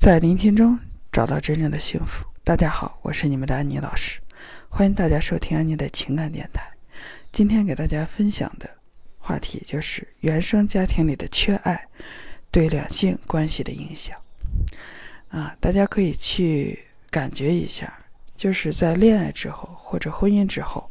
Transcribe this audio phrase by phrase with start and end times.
[0.00, 0.78] 在聆听中
[1.12, 2.24] 找到真正的幸福。
[2.42, 4.18] 大家好，我是你们的安妮老师，
[4.70, 6.62] 欢迎大家收听安妮的情感电台。
[7.30, 8.66] 今天给大家分享的
[9.18, 11.86] 话题就是原生家庭里的缺爱
[12.50, 14.16] 对两性关系的影响。
[15.28, 17.92] 啊，大家可以去感觉一下，
[18.38, 20.90] 就是在恋爱之后或者婚姻之后，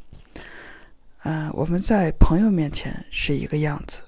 [1.23, 4.03] 嗯，我们在朋友面前是一个样子，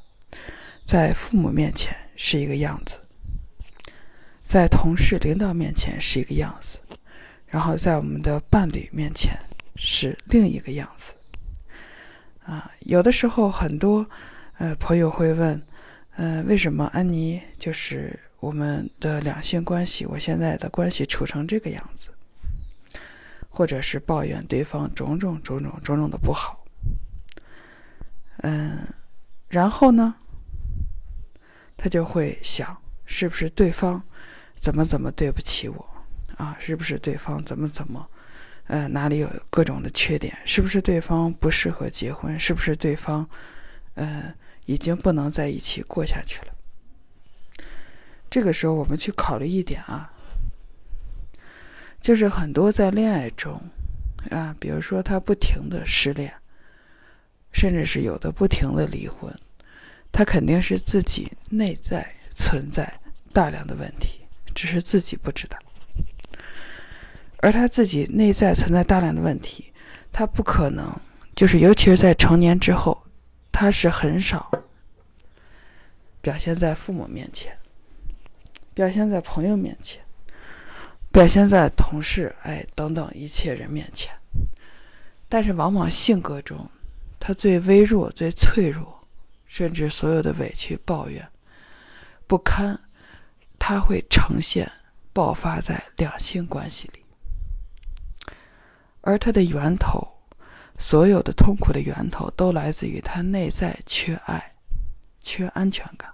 [0.83, 2.99] 在父母面前是一个样子。
[4.51, 6.77] 在同事、领导面前是一个样子，
[7.47, 9.33] 然后在我们的伴侣面前
[9.77, 11.13] 是另一个样子。
[12.43, 14.05] 啊，有的时候很多
[14.57, 15.65] 呃朋友会问，
[16.17, 22.09] 呃，为什么安妮就是我们的两性关系，我现在的关系处成这个样子，
[23.47, 26.61] 或者是抱怨对方种种种种种种的不好。
[28.39, 28.85] 嗯，
[29.47, 30.13] 然后呢，
[31.77, 34.03] 他就会想，是不是对方？
[34.61, 35.89] 怎么怎么对不起我
[36.37, 36.55] 啊？
[36.59, 38.07] 是不是对方怎么怎么，
[38.67, 40.37] 呃，哪里有各种的缺点？
[40.45, 42.39] 是不是对方不适合结婚？
[42.39, 43.27] 是不是对方，
[43.95, 44.31] 呃，
[44.67, 46.53] 已经不能在一起过下去了？
[48.29, 50.13] 这个时候，我们去考虑一点啊，
[51.99, 53.59] 就是很多在恋爱中
[54.29, 56.31] 啊，比如说他不停的失恋，
[57.51, 59.35] 甚至是有的不停的离婚，
[60.11, 63.01] 他肯定是自己内在存在
[63.33, 64.20] 大量的问题。
[64.53, 65.57] 只是自己不知道，
[67.37, 69.71] 而他自己内在存在大量的问题，
[70.11, 70.93] 他不可能，
[71.35, 73.03] 就是尤其是在成年之后，
[73.51, 74.51] 他是很少
[76.21, 77.57] 表现在父母面前，
[78.73, 80.01] 表现在朋友面前，
[81.11, 84.13] 表现在同事哎等等一切人面前，
[85.27, 86.69] 但是往往性格中，
[87.19, 89.07] 他最微弱、最脆弱，
[89.47, 91.27] 甚至所有的委屈、抱怨、
[92.27, 92.79] 不堪。
[93.71, 94.69] 它会呈现
[95.13, 96.99] 爆发在两性关系里，
[98.99, 100.05] 而它的源头，
[100.77, 104.55] 所有的痛苦的源头都来自于他内在缺爱、
[105.21, 106.11] 缺安全感。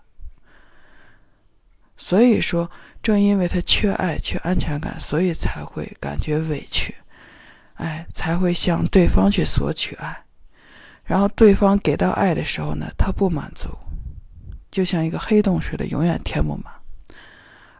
[1.98, 2.70] 所以说，
[3.02, 6.94] 正因为他缺爱、缺安全感，所以才会感觉委屈，
[7.78, 10.16] 哎，才会向对方去索取爱，
[11.06, 13.76] 然后对方给到爱的时候呢，他不满足，
[14.70, 16.77] 就像一个黑洞似的，永远填不满。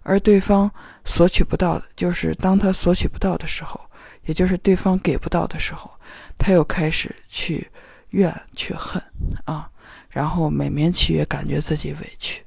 [0.10, 0.72] 而对方
[1.04, 3.78] 索取不到的，就是当他索取不到的时候，
[4.24, 5.92] 也就是对方给不到的时候，
[6.38, 7.70] 他又开始去
[8.12, 9.04] 怨去恨
[9.44, 9.70] 啊，
[10.10, 12.42] 然后美名其曰感觉自己委屈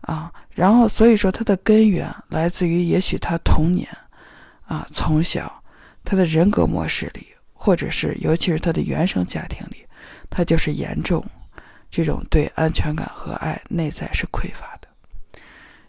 [0.00, 3.88] 啊，然后所以说他的根源来自于也许他童年
[4.66, 5.62] 啊从小
[6.02, 9.86] 他的人格模式里，或者是尤其是他的原生家庭里，
[10.28, 11.24] 他就是严重。
[11.94, 14.88] 这种对安全感和爱内在是匮乏的，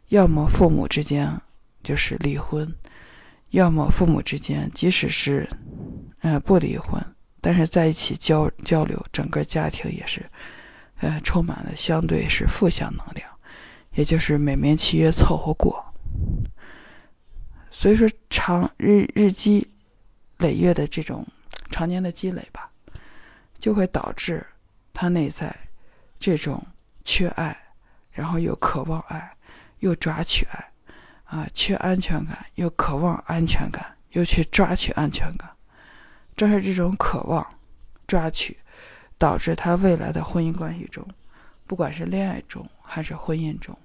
[0.10, 1.42] 要么父母之间
[1.82, 2.72] 就是离婚，
[3.50, 5.50] 要么父母之间即使是，
[6.20, 7.04] 呃不离婚，
[7.42, 10.24] 但是在一起交交流，整个家庭也是，
[10.98, 13.28] 呃充满了相对是负向能量，
[13.96, 15.84] 也就是美名其曰凑合过。
[17.72, 19.68] 所以说，长日日积
[20.38, 21.26] 累月的这种
[21.72, 22.70] 常年的积累吧，
[23.58, 24.46] 就会导致
[24.94, 25.52] 他内在。
[26.20, 26.66] 这种
[27.04, 27.56] 缺爱，
[28.12, 29.36] 然后又渴望爱，
[29.80, 30.72] 又抓取爱，
[31.26, 35.50] 啊，缺安全感，又渴望安全感，又去抓取安全感，
[36.36, 37.46] 正是这种渴望、
[38.08, 38.58] 抓取，
[39.18, 41.06] 导致他未来的婚姻关系中，
[41.68, 43.78] 不管是恋爱中还是婚姻中，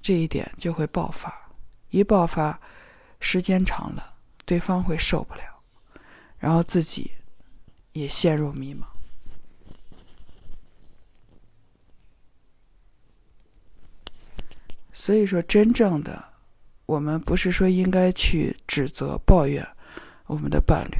[0.00, 1.34] 这一点就会爆发。
[1.90, 2.60] 一爆发，
[3.18, 4.14] 时间长了，
[4.44, 5.42] 对方会受不了，
[6.38, 7.12] 然后自己
[7.92, 8.84] 也陷入迷茫。
[15.08, 16.22] 所以说，真正的
[16.84, 19.66] 我们不是说应该去指责、抱怨
[20.26, 20.98] 我们的伴侣，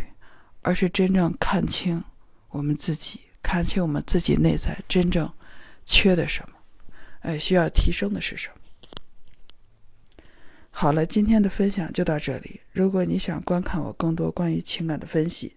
[0.63, 2.03] 而是真正看清
[2.49, 5.31] 我们自己，看清我们自己内在真正
[5.85, 6.57] 缺的什么，
[7.21, 8.55] 哎，需要提升的是什么。
[10.71, 12.63] 好了，今天的分享就到这里。
[12.73, 15.55] 如果你想观看我更多关于情感的分析，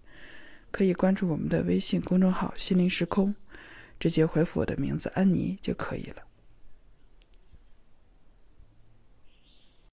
[0.72, 3.34] 可以关注我们的微信公众号“心灵时空”，
[3.98, 6.24] 直接回复我的名字“安妮”就可以了。